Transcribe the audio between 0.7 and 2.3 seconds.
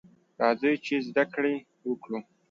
چې زده کړې وکړو.